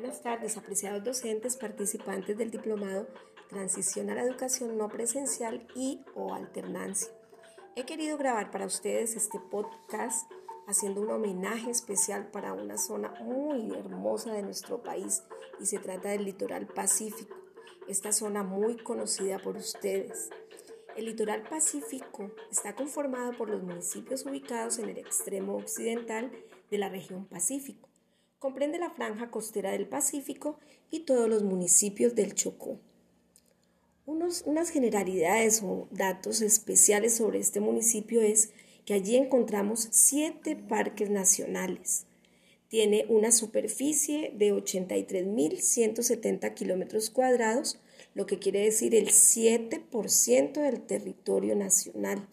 [0.00, 3.08] Buenas tardes, apreciados docentes participantes del diplomado
[3.48, 7.12] Transición a la Educación No Presencial y o Alternancia.
[7.74, 10.30] He querido grabar para ustedes este podcast
[10.68, 15.24] haciendo un homenaje especial para una zona muy hermosa de nuestro país
[15.58, 17.36] y se trata del litoral pacífico,
[17.88, 20.30] esta zona muy conocida por ustedes.
[20.96, 26.30] El litoral pacífico está conformado por los municipios ubicados en el extremo occidental
[26.70, 27.88] de la región Pacífico.
[28.38, 30.60] Comprende la franja costera del Pacífico
[30.92, 32.78] y todos los municipios del Chocó.
[34.06, 38.50] unas generalidades o datos especiales sobre este municipio es
[38.84, 42.06] que allí encontramos siete parques nacionales.
[42.68, 47.80] Tiene una superficie de 83.170 kilómetros cuadrados,
[48.14, 52.28] lo que quiere decir el 7% del territorio nacional.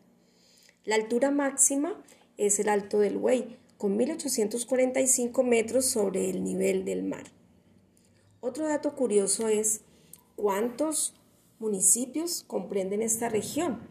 [0.83, 1.99] La altura máxima
[2.37, 7.25] es el Alto del Buey, con 1.845 metros sobre el nivel del mar.
[8.39, 9.81] Otro dato curioso es
[10.35, 11.13] cuántos
[11.59, 13.81] municipios comprenden esta región.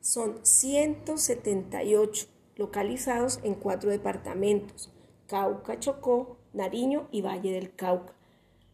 [0.00, 4.92] Son 178 localizados en cuatro departamentos,
[5.26, 8.14] Cauca, Chocó, Nariño y Valle del Cauca.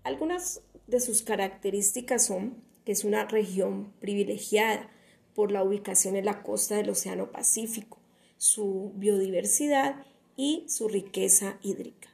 [0.04, 4.90] Algunas de sus características son que es una región privilegiada
[5.34, 7.96] por la ubicación en la costa del Océano Pacífico,
[8.36, 10.04] su biodiversidad
[10.36, 12.11] y su riqueza hídrica.